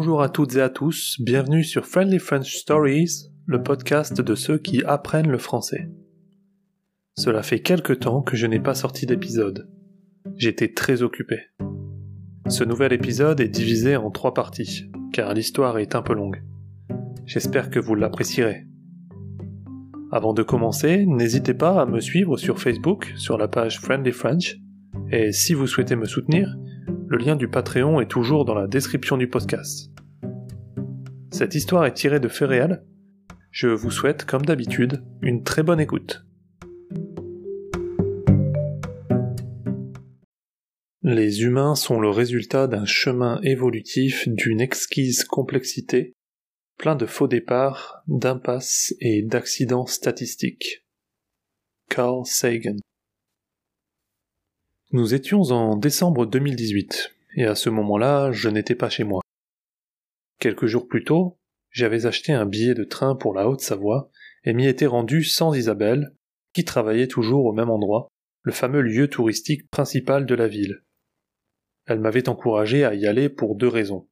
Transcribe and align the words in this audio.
Bonjour 0.00 0.22
à 0.22 0.30
toutes 0.30 0.56
et 0.56 0.62
à 0.62 0.70
tous, 0.70 1.20
bienvenue 1.20 1.62
sur 1.62 1.84
Friendly 1.84 2.18
French 2.18 2.56
Stories, 2.56 3.28
le 3.44 3.62
podcast 3.62 4.18
de 4.18 4.34
ceux 4.34 4.56
qui 4.56 4.82
apprennent 4.82 5.30
le 5.30 5.36
français. 5.36 5.90
Cela 7.18 7.42
fait 7.42 7.60
quelque 7.60 7.92
temps 7.92 8.22
que 8.22 8.34
je 8.34 8.46
n'ai 8.46 8.60
pas 8.60 8.74
sorti 8.74 9.04
d'épisode. 9.04 9.68
J'étais 10.36 10.72
très 10.72 11.02
occupé. 11.02 11.36
Ce 12.48 12.64
nouvel 12.64 12.94
épisode 12.94 13.40
est 13.40 13.50
divisé 13.50 13.94
en 13.96 14.10
trois 14.10 14.32
parties, 14.32 14.90
car 15.12 15.34
l'histoire 15.34 15.76
est 15.76 15.94
un 15.94 16.00
peu 16.00 16.14
longue. 16.14 16.42
J'espère 17.26 17.68
que 17.68 17.78
vous 17.78 17.94
l'apprécierez. 17.94 18.64
Avant 20.10 20.32
de 20.32 20.42
commencer, 20.42 21.04
n'hésitez 21.04 21.52
pas 21.52 21.78
à 21.78 21.84
me 21.84 22.00
suivre 22.00 22.38
sur 22.38 22.58
Facebook, 22.58 23.12
sur 23.16 23.36
la 23.36 23.48
page 23.48 23.78
Friendly 23.78 24.12
French, 24.12 24.56
et 25.12 25.30
si 25.32 25.52
vous 25.52 25.66
souhaitez 25.66 25.94
me 25.94 26.06
soutenir, 26.06 26.56
le 27.10 27.18
lien 27.18 27.34
du 27.34 27.48
Patreon 27.48 28.00
est 28.00 28.06
toujours 28.06 28.44
dans 28.44 28.54
la 28.54 28.68
description 28.68 29.16
du 29.16 29.28
podcast. 29.28 29.89
Cette 31.32 31.54
histoire 31.54 31.86
est 31.86 31.94
tirée 31.94 32.20
de 32.20 32.28
faits 32.28 32.48
réels. 32.48 32.84
Je 33.50 33.68
vous 33.68 33.90
souhaite, 33.90 34.24
comme 34.24 34.44
d'habitude, 34.44 35.02
une 35.22 35.42
très 35.42 35.62
bonne 35.62 35.80
écoute. 35.80 36.24
Les 41.02 41.42
humains 41.42 41.74
sont 41.74 42.00
le 42.00 42.10
résultat 42.10 42.66
d'un 42.66 42.84
chemin 42.84 43.40
évolutif 43.42 44.28
d'une 44.28 44.60
exquise 44.60 45.24
complexité, 45.24 46.12
plein 46.78 46.94
de 46.94 47.06
faux 47.06 47.28
départs, 47.28 48.02
d'impasses 48.06 48.94
et 49.00 49.22
d'accidents 49.22 49.86
statistiques. 49.86 50.84
Carl 51.88 52.24
Sagan 52.26 52.76
nous 54.92 55.14
étions 55.14 55.42
en 55.42 55.76
décembre 55.76 56.26
2018, 56.26 57.14
et 57.36 57.44
à 57.44 57.54
ce 57.54 57.70
moment-là, 57.70 58.32
je 58.32 58.48
n'étais 58.48 58.74
pas 58.74 58.90
chez 58.90 59.04
moi. 59.04 59.22
Quelques 60.40 60.66
jours 60.66 60.88
plus 60.88 61.04
tôt, 61.04 61.38
j'avais 61.70 62.06
acheté 62.06 62.32
un 62.32 62.46
billet 62.46 62.74
de 62.74 62.82
train 62.82 63.14
pour 63.14 63.34
la 63.34 63.48
Haute-Savoie 63.48 64.10
et 64.42 64.52
m'y 64.52 64.66
étais 64.66 64.86
rendu 64.86 65.22
sans 65.22 65.54
Isabelle, 65.54 66.16
qui 66.52 66.64
travaillait 66.64 67.06
toujours 67.06 67.44
au 67.44 67.52
même 67.52 67.70
endroit, 67.70 68.08
le 68.42 68.50
fameux 68.50 68.80
lieu 68.80 69.08
touristique 69.08 69.70
principal 69.70 70.26
de 70.26 70.34
la 70.34 70.48
ville. 70.48 70.82
Elle 71.86 72.00
m'avait 72.00 72.28
encouragé 72.28 72.84
à 72.84 72.94
y 72.94 73.06
aller 73.06 73.28
pour 73.28 73.54
deux 73.54 73.68
raisons. 73.68 74.08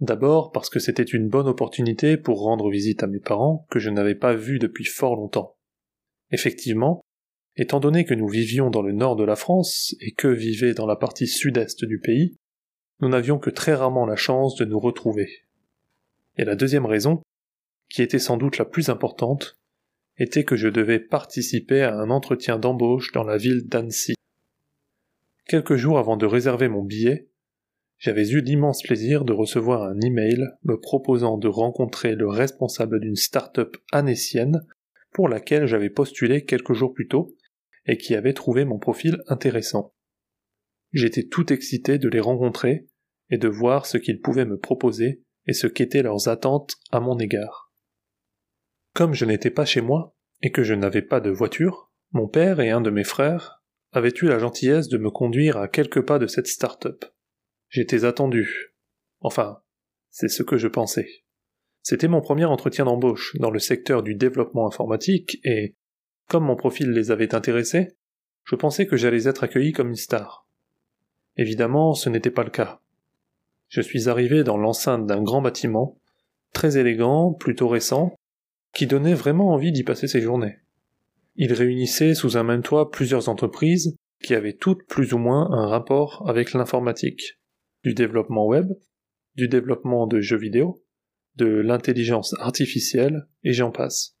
D'abord 0.00 0.50
parce 0.50 0.70
que 0.70 0.80
c'était 0.80 1.02
une 1.02 1.28
bonne 1.28 1.46
opportunité 1.46 2.16
pour 2.16 2.40
rendre 2.40 2.68
visite 2.68 3.02
à 3.04 3.06
mes 3.06 3.20
parents 3.20 3.66
que 3.70 3.78
je 3.78 3.90
n'avais 3.90 4.16
pas 4.16 4.34
vus 4.34 4.58
depuis 4.58 4.86
fort 4.86 5.14
longtemps. 5.14 5.56
Effectivement, 6.30 7.02
Étant 7.56 7.80
donné 7.80 8.04
que 8.04 8.14
nous 8.14 8.28
vivions 8.28 8.70
dans 8.70 8.82
le 8.82 8.92
nord 8.92 9.16
de 9.16 9.24
la 9.24 9.36
France 9.36 9.94
et 10.00 10.12
que 10.12 10.28
vivaient 10.28 10.74
dans 10.74 10.86
la 10.86 10.96
partie 10.96 11.26
sud-est 11.26 11.84
du 11.84 12.00
pays, 12.00 12.36
nous 13.00 13.08
n'avions 13.08 13.38
que 13.38 13.50
très 13.50 13.74
rarement 13.74 14.06
la 14.06 14.16
chance 14.16 14.56
de 14.56 14.64
nous 14.64 14.78
retrouver. 14.78 15.44
Et 16.36 16.44
la 16.44 16.56
deuxième 16.56 16.86
raison, 16.86 17.22
qui 17.88 18.02
était 18.02 18.18
sans 18.18 18.36
doute 18.36 18.58
la 18.58 18.64
plus 18.64 18.88
importante, 18.88 19.58
était 20.18 20.44
que 20.44 20.56
je 20.56 20.68
devais 20.68 21.00
participer 21.00 21.82
à 21.82 21.96
un 21.96 22.10
entretien 22.10 22.58
d'embauche 22.58 23.12
dans 23.12 23.24
la 23.24 23.38
ville 23.38 23.66
d'Annecy. 23.66 24.14
Quelques 25.46 25.76
jours 25.76 25.98
avant 25.98 26.16
de 26.16 26.26
réserver 26.26 26.68
mon 26.68 26.82
billet, 26.82 27.28
j'avais 27.98 28.28
eu 28.28 28.40
l'immense 28.40 28.82
plaisir 28.82 29.24
de 29.24 29.32
recevoir 29.32 29.82
un 29.82 29.98
email 30.00 30.46
me 30.62 30.78
proposant 30.78 31.38
de 31.38 31.48
rencontrer 31.48 32.14
le 32.14 32.28
responsable 32.28 33.00
d'une 33.00 33.16
start-up 33.16 33.76
annécienne 33.92 34.60
pour 35.12 35.28
laquelle 35.28 35.66
j'avais 35.66 35.90
postulé 35.90 36.44
quelques 36.44 36.72
jours 36.72 36.94
plus 36.94 37.08
tôt 37.08 37.34
et 37.86 37.96
qui 37.96 38.14
avaient 38.14 38.32
trouvé 38.32 38.64
mon 38.64 38.78
profil 38.78 39.22
intéressant. 39.26 39.92
J'étais 40.92 41.24
tout 41.24 41.52
excité 41.52 41.98
de 41.98 42.08
les 42.08 42.20
rencontrer 42.20 42.86
et 43.30 43.38
de 43.38 43.48
voir 43.48 43.86
ce 43.86 43.98
qu'ils 43.98 44.20
pouvaient 44.20 44.44
me 44.44 44.58
proposer 44.58 45.22
et 45.46 45.52
ce 45.52 45.66
qu'étaient 45.66 46.02
leurs 46.02 46.28
attentes 46.28 46.76
à 46.90 47.00
mon 47.00 47.18
égard. 47.18 47.72
Comme 48.94 49.14
je 49.14 49.24
n'étais 49.24 49.50
pas 49.50 49.64
chez 49.64 49.80
moi 49.80 50.16
et 50.42 50.50
que 50.50 50.62
je 50.62 50.74
n'avais 50.74 51.02
pas 51.02 51.20
de 51.20 51.30
voiture, 51.30 51.92
mon 52.12 52.28
père 52.28 52.60
et 52.60 52.70
un 52.70 52.80
de 52.80 52.90
mes 52.90 53.04
frères 53.04 53.62
avaient 53.92 54.14
eu 54.20 54.26
la 54.26 54.38
gentillesse 54.38 54.88
de 54.88 54.98
me 54.98 55.10
conduire 55.10 55.56
à 55.56 55.68
quelques 55.68 56.04
pas 56.04 56.18
de 56.18 56.26
cette 56.26 56.46
start-up. 56.46 57.04
J'étais 57.68 58.04
attendu. 58.04 58.74
Enfin, 59.20 59.62
c'est 60.10 60.28
ce 60.28 60.42
que 60.42 60.56
je 60.56 60.68
pensais. 60.68 61.08
C'était 61.82 62.08
mon 62.08 62.20
premier 62.20 62.44
entretien 62.44 62.84
d'embauche 62.84 63.36
dans 63.38 63.50
le 63.50 63.58
secteur 63.58 64.02
du 64.02 64.14
développement 64.14 64.66
informatique 64.66 65.38
et, 65.44 65.76
comme 66.28 66.44
mon 66.44 66.56
profil 66.56 66.90
les 66.90 67.10
avait 67.10 67.34
intéressés, 67.34 67.96
je 68.44 68.56
pensais 68.56 68.86
que 68.86 68.96
j'allais 68.96 69.28
être 69.28 69.44
accueilli 69.44 69.72
comme 69.72 69.88
une 69.88 69.96
star. 69.96 70.48
Évidemment, 71.36 71.94
ce 71.94 72.08
n'était 72.08 72.30
pas 72.30 72.44
le 72.44 72.50
cas. 72.50 72.80
Je 73.70 73.80
suis 73.80 74.08
arrivé 74.08 74.42
dans 74.42 74.56
l'enceinte 74.56 75.06
d'un 75.06 75.22
grand 75.22 75.42
bâtiment, 75.42 75.96
très 76.52 76.76
élégant, 76.76 77.32
plutôt 77.32 77.68
récent, 77.68 78.12
qui 78.74 78.88
donnait 78.88 79.14
vraiment 79.14 79.50
envie 79.50 79.70
d'y 79.70 79.84
passer 79.84 80.08
ses 80.08 80.20
journées. 80.20 80.58
Il 81.36 81.52
réunissait 81.52 82.14
sous 82.14 82.36
un 82.36 82.42
même 82.42 82.62
toit 82.62 82.90
plusieurs 82.90 83.28
entreprises 83.28 83.96
qui 84.24 84.34
avaient 84.34 84.56
toutes 84.56 84.84
plus 84.88 85.14
ou 85.14 85.18
moins 85.18 85.52
un 85.52 85.68
rapport 85.68 86.28
avec 86.28 86.52
l'informatique, 86.52 87.38
du 87.84 87.94
développement 87.94 88.44
web, 88.44 88.72
du 89.36 89.46
développement 89.46 90.08
de 90.08 90.20
jeux 90.20 90.36
vidéo, 90.36 90.82
de 91.36 91.46
l'intelligence 91.46 92.34
artificielle, 92.40 93.28
et 93.44 93.52
j'en 93.52 93.70
passe. 93.70 94.16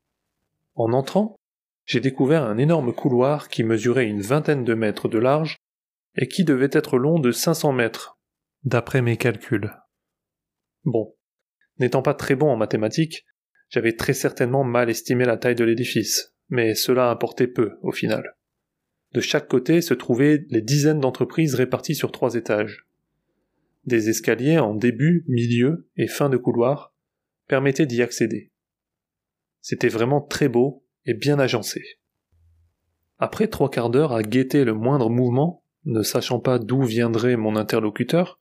En 0.76 0.92
entrant, 0.92 1.34
j'ai 1.86 2.00
découvert 2.00 2.44
un 2.44 2.56
énorme 2.56 2.92
couloir 2.92 3.48
qui 3.48 3.64
mesurait 3.64 4.06
une 4.06 4.22
vingtaine 4.22 4.62
de 4.62 4.74
mètres 4.74 5.08
de 5.08 5.18
large 5.18 5.56
et 6.16 6.28
qui 6.28 6.44
devait 6.44 6.70
être 6.70 6.98
long 6.98 7.18
de 7.18 7.32
500 7.32 7.72
mètres, 7.72 8.19
d'après 8.64 9.02
mes 9.02 9.16
calculs. 9.16 9.72
Bon, 10.84 11.14
n'étant 11.78 12.02
pas 12.02 12.14
très 12.14 12.34
bon 12.34 12.50
en 12.50 12.56
mathématiques, 12.56 13.24
j'avais 13.68 13.96
très 13.96 14.14
certainement 14.14 14.64
mal 14.64 14.90
estimé 14.90 15.24
la 15.24 15.36
taille 15.36 15.54
de 15.54 15.64
l'édifice, 15.64 16.34
mais 16.48 16.74
cela 16.74 17.10
importait 17.10 17.46
peu 17.46 17.78
au 17.82 17.92
final. 17.92 18.36
De 19.12 19.20
chaque 19.20 19.48
côté 19.48 19.80
se 19.80 19.94
trouvaient 19.94 20.44
les 20.50 20.62
dizaines 20.62 21.00
d'entreprises 21.00 21.54
réparties 21.54 21.94
sur 21.94 22.12
trois 22.12 22.34
étages. 22.34 22.86
Des 23.84 24.08
escaliers 24.08 24.58
en 24.58 24.74
début, 24.74 25.24
milieu 25.26 25.88
et 25.96 26.06
fin 26.06 26.28
de 26.28 26.36
couloir 26.36 26.94
permettaient 27.48 27.86
d'y 27.86 28.02
accéder. 28.02 28.52
C'était 29.60 29.88
vraiment 29.88 30.20
très 30.20 30.48
beau 30.48 30.84
et 31.06 31.14
bien 31.14 31.38
agencé. 31.38 31.82
Après 33.18 33.48
trois 33.48 33.70
quarts 33.70 33.90
d'heure 33.90 34.12
à 34.12 34.22
guetter 34.22 34.64
le 34.64 34.74
moindre 34.74 35.10
mouvement, 35.10 35.64
ne 35.84 36.02
sachant 36.02 36.40
pas 36.40 36.58
d'où 36.58 36.82
viendrait 36.82 37.36
mon 37.36 37.56
interlocuteur, 37.56 38.38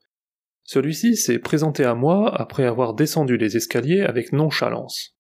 celui-ci 0.70 1.16
s'est 1.16 1.40
présenté 1.40 1.84
à 1.84 1.96
moi 1.96 2.32
après 2.40 2.64
avoir 2.64 2.94
descendu 2.94 3.38
les 3.38 3.58
escaliers 3.58 4.02
avec 4.02 4.32
nonchalance. 4.34 5.18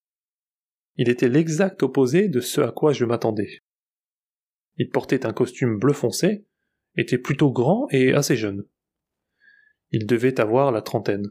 Il 0.95 1.09
était 1.09 1.27
l'exact 1.27 1.81
opposé 1.81 2.29
de 2.29 2.39
ce 2.39 2.61
à 2.61 2.71
quoi 2.71 2.93
je 2.93 3.03
m'attendais. 3.03 3.63
Il 4.77 4.91
portait 4.91 5.25
un 5.25 5.33
costume 5.33 5.79
bleu 5.79 5.93
foncé, 5.93 6.45
était 6.97 7.17
plutôt 7.17 7.51
grand 7.51 7.87
et 7.89 8.13
assez 8.13 8.35
jeune. 8.35 8.63
Il 9.89 10.05
devait 10.05 10.39
avoir 10.39 10.71
la 10.71 10.83
trentaine. 10.83 11.25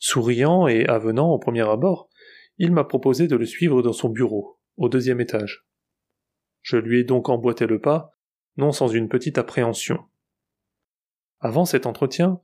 Souriant 0.00 0.66
et 0.66 0.84
avenant 0.86 1.30
au 1.30 1.38
premier 1.38 1.68
abord, 1.68 2.10
il 2.58 2.72
m'a 2.72 2.82
proposé 2.82 3.28
de 3.28 3.36
le 3.36 3.46
suivre 3.46 3.82
dans 3.82 3.92
son 3.92 4.08
bureau, 4.08 4.58
au 4.76 4.88
deuxième 4.88 5.20
étage. 5.20 5.64
Je 6.60 6.76
lui 6.76 6.98
ai 6.98 7.04
donc 7.04 7.28
emboîté 7.28 7.68
le 7.68 7.80
pas, 7.80 8.18
non 8.56 8.72
sans 8.72 8.88
une 8.88 9.08
petite 9.08 9.38
appréhension. 9.38 10.00
Avant 11.38 11.64
cet 11.64 11.86
entretien, 11.86 12.40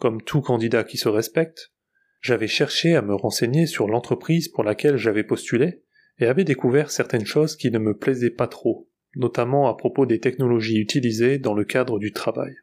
comme 0.00 0.22
tout 0.22 0.40
candidat 0.40 0.82
qui 0.82 0.96
se 0.96 1.08
respecte, 1.08 1.72
j'avais 2.20 2.48
cherché 2.48 2.96
à 2.96 3.02
me 3.02 3.14
renseigner 3.14 3.66
sur 3.66 3.86
l'entreprise 3.86 4.48
pour 4.48 4.64
laquelle 4.64 4.96
j'avais 4.96 5.24
postulé 5.24 5.84
et 6.18 6.26
avais 6.26 6.44
découvert 6.44 6.90
certaines 6.90 7.26
choses 7.26 7.54
qui 7.54 7.70
ne 7.70 7.78
me 7.78 7.96
plaisaient 7.96 8.30
pas 8.30 8.48
trop, 8.48 8.88
notamment 9.14 9.68
à 9.68 9.76
propos 9.76 10.06
des 10.06 10.18
technologies 10.18 10.78
utilisées 10.78 11.38
dans 11.38 11.54
le 11.54 11.64
cadre 11.64 11.98
du 11.98 12.12
travail. 12.12 12.54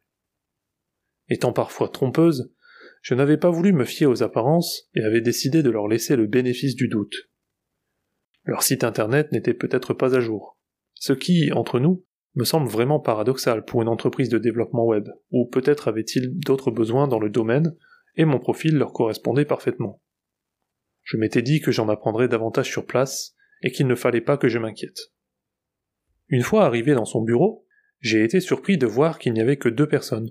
Étant 1.30 1.54
parfois 1.54 1.90
trompeuse, 1.90 2.54
je 3.02 3.14
n'avais 3.14 3.38
pas 3.38 3.52
voulu 3.52 3.72
me 3.72 3.86
fier 3.86 4.08
aux 4.08 4.24
apparences 4.24 4.90
et 4.96 5.04
avais 5.04 5.22
décidé 5.22 5.62
de 5.62 5.70
leur 5.70 5.88
laisser 5.88 6.16
le 6.16 6.28
bénéfice 6.28 6.76
du 6.76 6.88
doute. 6.88 7.30
Leur 8.44 8.64
site 8.64 8.84
internet 8.84 9.32
n'était 9.32 9.54
peut-être 9.54 9.94
pas 9.94 10.16
à 10.16 10.22
jour. 10.22 10.58
Ce 10.96 11.14
qui, 11.14 11.52
entre 11.52 11.80
nous, 11.80 12.07
me 12.38 12.44
semble 12.44 12.70
vraiment 12.70 13.00
paradoxal 13.00 13.66
pour 13.66 13.82
une 13.82 13.88
entreprise 13.88 14.30
de 14.30 14.38
développement 14.38 14.86
web, 14.86 15.10
ou 15.32 15.48
peut-être 15.48 15.88
avait-il 15.88 16.38
d'autres 16.40 16.70
besoins 16.72 17.08
dans 17.08 17.20
le 17.20 17.30
domaine, 17.30 17.76
et 18.16 18.26
mon 18.26 18.40
profil 18.40 18.78
leur 18.78 18.94
correspondait 18.94 19.46
parfaitement. 19.46 20.02
Je 21.02 21.18
m'étais 21.18 21.42
dit 21.42 21.62
que 21.62 21.72
j'en 21.72 21.90
apprendrais 21.90 22.28
davantage 22.28 22.70
sur 22.70 22.86
place, 22.86 23.36
et 23.64 23.72
qu'il 23.72 23.88
ne 23.88 23.96
fallait 23.96 24.22
pas 24.22 24.38
que 24.38 24.50
je 24.50 24.60
m'inquiète. 24.60 25.00
Une 26.28 26.44
fois 26.44 26.66
arrivé 26.66 26.94
dans 26.94 27.06
son 27.06 27.24
bureau, 27.24 27.66
j'ai 28.02 28.24
été 28.24 28.40
surpris 28.40 28.78
de 28.78 28.86
voir 28.86 29.18
qu'il 29.18 29.34
n'y 29.34 29.42
avait 29.42 29.58
que 29.58 29.70
deux 29.70 29.88
personnes. 29.88 30.30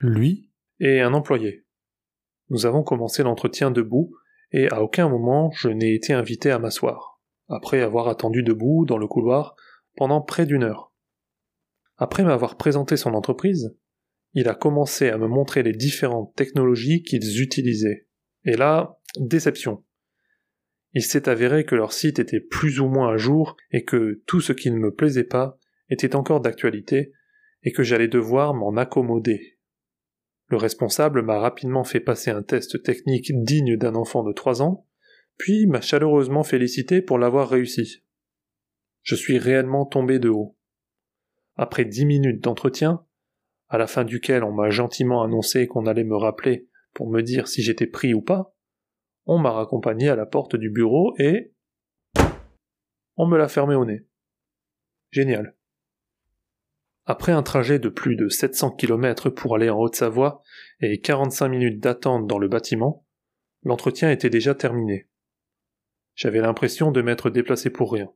Lui 0.00 0.50
et 0.80 1.00
un 1.00 1.14
employé. 1.14 1.64
Nous 2.48 2.66
avons 2.66 2.82
commencé 2.82 3.22
l'entretien 3.22 3.70
debout, 3.70 4.16
et 4.50 4.68
à 4.72 4.82
aucun 4.82 5.08
moment 5.08 5.52
je 5.52 5.68
n'ai 5.68 5.94
été 5.94 6.12
invité 6.12 6.50
à 6.50 6.58
m'asseoir 6.58 7.20
après 7.50 7.82
avoir 7.82 8.08
attendu 8.08 8.42
debout 8.42 8.84
dans 8.86 8.98
le 8.98 9.08
couloir 9.08 9.56
pendant 9.96 10.20
près 10.20 10.46
d'une 10.46 10.62
heure. 10.62 10.89
Après 12.02 12.24
m'avoir 12.24 12.56
présenté 12.56 12.96
son 12.96 13.12
entreprise, 13.12 13.76
il 14.32 14.48
a 14.48 14.54
commencé 14.54 15.10
à 15.10 15.18
me 15.18 15.28
montrer 15.28 15.62
les 15.62 15.74
différentes 15.74 16.34
technologies 16.34 17.02
qu'ils 17.02 17.42
utilisaient. 17.42 18.08
Et 18.44 18.56
là, 18.56 18.98
déception. 19.18 19.84
Il 20.94 21.02
s'est 21.02 21.28
avéré 21.28 21.66
que 21.66 21.74
leur 21.74 21.92
site 21.92 22.18
était 22.18 22.40
plus 22.40 22.80
ou 22.80 22.88
moins 22.88 23.12
à 23.12 23.16
jour 23.18 23.54
et 23.70 23.84
que 23.84 24.22
tout 24.26 24.40
ce 24.40 24.54
qui 24.54 24.70
ne 24.70 24.78
me 24.78 24.94
plaisait 24.94 25.24
pas 25.24 25.58
était 25.90 26.16
encore 26.16 26.40
d'actualité 26.40 27.12
et 27.64 27.70
que 27.70 27.82
j'allais 27.82 28.08
devoir 28.08 28.54
m'en 28.54 28.78
accommoder. 28.78 29.58
Le 30.48 30.56
responsable 30.56 31.20
m'a 31.20 31.38
rapidement 31.38 31.84
fait 31.84 32.00
passer 32.00 32.30
un 32.30 32.42
test 32.42 32.82
technique 32.82 33.30
digne 33.44 33.76
d'un 33.76 33.94
enfant 33.94 34.24
de 34.24 34.32
trois 34.32 34.62
ans, 34.62 34.86
puis 35.36 35.66
m'a 35.66 35.82
chaleureusement 35.82 36.44
félicité 36.44 37.02
pour 37.02 37.18
l'avoir 37.18 37.50
réussi. 37.50 38.04
Je 39.02 39.14
suis 39.16 39.36
réellement 39.36 39.84
tombé 39.84 40.18
de 40.18 40.30
haut. 40.30 40.56
Après 41.62 41.84
dix 41.84 42.06
minutes 42.06 42.42
d'entretien, 42.42 43.04
à 43.68 43.76
la 43.76 43.86
fin 43.86 44.04
duquel 44.04 44.44
on 44.44 44.50
m'a 44.50 44.70
gentiment 44.70 45.22
annoncé 45.22 45.66
qu'on 45.66 45.84
allait 45.84 46.04
me 46.04 46.16
rappeler 46.16 46.70
pour 46.94 47.10
me 47.10 47.20
dire 47.20 47.48
si 47.48 47.60
j'étais 47.60 47.86
pris 47.86 48.14
ou 48.14 48.22
pas, 48.22 48.56
on 49.26 49.36
m'a 49.36 49.50
raccompagné 49.50 50.08
à 50.08 50.16
la 50.16 50.24
porte 50.24 50.56
du 50.56 50.70
bureau 50.70 51.14
et 51.18 51.52
on 53.18 53.26
me 53.26 53.36
l'a 53.36 53.48
fermé 53.48 53.74
au 53.74 53.84
nez. 53.84 54.06
Génial. 55.10 55.54
Après 57.04 57.32
un 57.32 57.42
trajet 57.42 57.78
de 57.78 57.90
plus 57.90 58.16
de 58.16 58.30
700 58.30 58.76
km 58.76 59.28
pour 59.28 59.54
aller 59.54 59.68
en 59.68 59.80
Haute-Savoie 59.80 60.40
et 60.80 60.98
45 60.98 61.48
minutes 61.50 61.78
d'attente 61.82 62.26
dans 62.26 62.38
le 62.38 62.48
bâtiment, 62.48 63.06
l'entretien 63.64 64.10
était 64.10 64.30
déjà 64.30 64.54
terminé. 64.54 65.10
J'avais 66.14 66.40
l'impression 66.40 66.90
de 66.90 67.02
m'être 67.02 67.28
déplacé 67.28 67.68
pour 67.68 67.92
rien. 67.92 68.10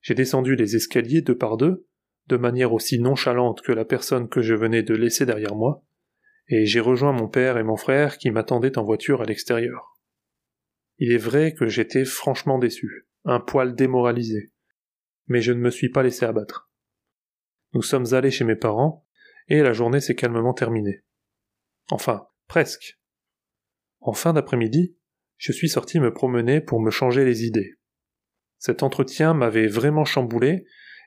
J'ai 0.00 0.14
descendu 0.14 0.56
les 0.56 0.74
escaliers 0.74 1.20
deux 1.20 1.36
par 1.36 1.58
deux, 1.58 1.86
de 2.26 2.36
manière 2.36 2.72
aussi 2.72 2.98
nonchalante 2.98 3.60
que 3.62 3.72
la 3.72 3.84
personne 3.84 4.28
que 4.28 4.42
je 4.42 4.54
venais 4.54 4.82
de 4.82 4.94
laisser 4.94 5.26
derrière 5.26 5.54
moi, 5.54 5.84
et 6.48 6.66
j'ai 6.66 6.80
rejoint 6.80 7.12
mon 7.12 7.28
père 7.28 7.58
et 7.58 7.62
mon 7.62 7.76
frère 7.76 8.18
qui 8.18 8.30
m'attendaient 8.30 8.78
en 8.78 8.84
voiture 8.84 9.22
à 9.22 9.24
l'extérieur. 9.24 9.98
Il 10.98 11.12
est 11.12 11.18
vrai 11.18 11.54
que 11.54 11.66
j'étais 11.66 12.04
franchement 12.04 12.58
déçu, 12.58 13.08
un 13.24 13.40
poil 13.40 13.74
démoralisé, 13.74 14.52
mais 15.26 15.40
je 15.40 15.52
ne 15.52 15.60
me 15.60 15.70
suis 15.70 15.88
pas 15.88 16.02
laissé 16.02 16.24
abattre. 16.24 16.70
Nous 17.72 17.82
sommes 17.82 18.14
allés 18.14 18.30
chez 18.30 18.44
mes 18.44 18.56
parents, 18.56 19.06
et 19.48 19.62
la 19.62 19.72
journée 19.72 20.00
s'est 20.00 20.14
calmement 20.14 20.54
terminée. 20.54 21.04
Enfin, 21.90 22.28
presque. 22.46 22.98
En 24.00 24.12
fin 24.12 24.32
d'après-midi, 24.32 24.96
je 25.36 25.52
suis 25.52 25.68
sorti 25.68 25.98
me 25.98 26.12
promener 26.12 26.60
pour 26.60 26.80
me 26.80 26.90
changer 26.90 27.24
les 27.24 27.44
idées. 27.44 27.74
Cet 28.58 28.82
entretien 28.82 29.34
m'avait 29.34 29.66
vraiment 29.66 30.04
chamboulé, 30.04 30.64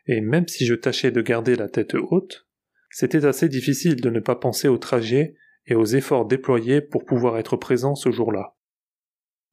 et 0.07 0.21
même 0.21 0.47
si 0.47 0.65
je 0.65 0.73
tâchais 0.73 1.11
de 1.11 1.21
garder 1.21 1.55
la 1.55 1.67
tête 1.67 1.93
haute, 1.95 2.47
c'était 2.89 3.25
assez 3.25 3.49
difficile 3.49 4.01
de 4.01 4.09
ne 4.09 4.19
pas 4.19 4.35
penser 4.35 4.67
au 4.67 4.77
trajet 4.77 5.35
et 5.65 5.75
aux 5.75 5.85
efforts 5.85 6.25
déployés 6.25 6.81
pour 6.81 7.05
pouvoir 7.05 7.37
être 7.37 7.57
présent 7.57 7.95
ce 7.95 8.09
jour-là. 8.09 8.55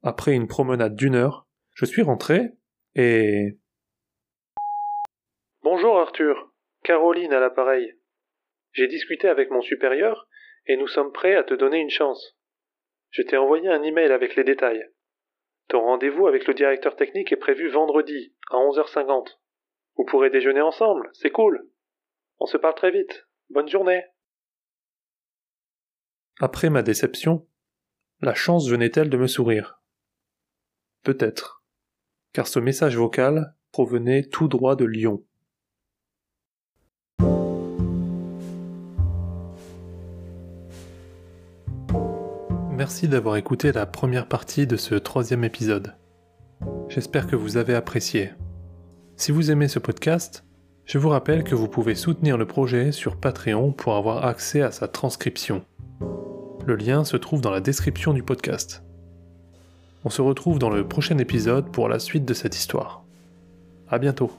Après 0.02 0.32
une 0.32 0.46
promenade 0.46 0.94
d'une 0.94 1.16
heure, 1.16 1.48
je 1.74 1.84
suis 1.84 2.02
rentré 2.02 2.52
et... 2.94 3.58
Bonjour 5.62 5.98
Arthur, 5.98 6.52
Caroline 6.84 7.32
à 7.32 7.40
l'appareil. 7.40 7.94
J'ai 8.72 8.86
discuté 8.86 9.28
avec 9.28 9.50
mon 9.50 9.60
supérieur 9.60 10.28
et 10.66 10.76
nous 10.76 10.86
sommes 10.86 11.12
prêts 11.12 11.34
à 11.34 11.42
te 11.42 11.54
donner 11.54 11.80
une 11.80 11.90
chance. 11.90 12.38
Je 13.10 13.22
t'ai 13.22 13.36
envoyé 13.36 13.68
un 13.68 13.82
email 13.82 14.12
avec 14.12 14.36
les 14.36 14.44
détails. 14.44 14.84
Ton 15.68 15.80
rendez-vous 15.80 16.26
avec 16.26 16.46
le 16.46 16.54
directeur 16.54 16.94
technique 16.94 17.32
est 17.32 17.36
prévu 17.36 17.68
vendredi 17.70 18.34
à 18.50 18.56
11h50. 18.56 19.38
Vous 19.96 20.04
pourrez 20.04 20.30
déjeuner 20.30 20.60
ensemble, 20.60 21.10
c'est 21.12 21.30
cool. 21.30 21.68
On 22.40 22.46
se 22.46 22.56
parle 22.56 22.74
très 22.74 22.90
vite. 22.90 23.28
Bonne 23.50 23.68
journée. 23.68 24.02
Après 26.40 26.68
ma 26.68 26.82
déception, 26.82 27.46
la 28.20 28.34
chance 28.34 28.68
venait-elle 28.68 29.10
de 29.10 29.16
me 29.16 29.26
sourire? 29.26 29.80
Peut-être, 31.02 31.62
car 32.32 32.48
ce 32.48 32.58
message 32.58 32.96
vocal 32.96 33.54
provenait 33.70 34.24
tout 34.24 34.48
droit 34.48 34.76
de 34.76 34.84
Lyon. 34.84 35.24
Merci 42.72 43.06
d'avoir 43.06 43.36
écouté 43.36 43.70
la 43.70 43.86
première 43.86 44.26
partie 44.26 44.66
de 44.66 44.76
ce 44.76 44.96
troisième 44.96 45.44
épisode. 45.44 45.94
J'espère 46.88 47.28
que 47.28 47.36
vous 47.36 47.56
avez 47.56 47.74
apprécié. 47.74 48.32
Si 49.16 49.30
vous 49.30 49.52
aimez 49.52 49.68
ce 49.68 49.78
podcast, 49.78 50.44
je 50.86 50.98
vous 50.98 51.08
rappelle 51.08 51.44
que 51.44 51.54
vous 51.54 51.68
pouvez 51.68 51.94
soutenir 51.94 52.36
le 52.36 52.46
projet 52.46 52.90
sur 52.90 53.16
Patreon 53.16 53.70
pour 53.70 53.94
avoir 53.94 54.24
accès 54.26 54.60
à 54.60 54.72
sa 54.72 54.88
transcription. 54.88 55.64
Le 56.66 56.74
lien 56.74 57.04
se 57.04 57.16
trouve 57.16 57.40
dans 57.40 57.52
la 57.52 57.60
description 57.60 58.12
du 58.12 58.24
podcast. 58.24 58.82
On 60.04 60.10
se 60.10 60.20
retrouve 60.20 60.58
dans 60.58 60.70
le 60.70 60.86
prochain 60.86 61.18
épisode 61.18 61.70
pour 61.70 61.88
la 61.88 62.00
suite 62.00 62.24
de 62.24 62.34
cette 62.34 62.56
histoire. 62.56 63.04
À 63.88 63.98
bientôt. 63.98 64.32